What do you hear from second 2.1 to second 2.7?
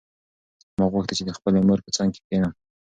کې کښېنم.